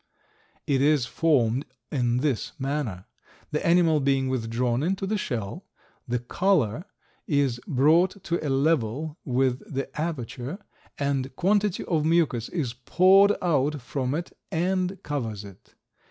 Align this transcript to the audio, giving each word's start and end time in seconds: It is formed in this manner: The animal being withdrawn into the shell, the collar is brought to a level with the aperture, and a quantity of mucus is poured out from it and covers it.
It 0.65 0.81
is 0.81 1.05
formed 1.05 1.63
in 1.91 2.17
this 2.21 2.53
manner: 2.57 3.05
The 3.51 3.63
animal 3.63 3.99
being 3.99 4.29
withdrawn 4.29 4.81
into 4.81 5.05
the 5.05 5.15
shell, 5.15 5.67
the 6.07 6.17
collar 6.17 6.85
is 7.27 7.59
brought 7.67 8.23
to 8.23 8.43
a 8.43 8.49
level 8.49 9.19
with 9.23 9.59
the 9.71 9.95
aperture, 10.01 10.57
and 10.97 11.27
a 11.27 11.29
quantity 11.29 11.85
of 11.85 12.03
mucus 12.03 12.49
is 12.49 12.73
poured 12.73 13.33
out 13.43 13.79
from 13.79 14.15
it 14.15 14.35
and 14.51 14.97
covers 15.03 15.43
it. 15.45 15.75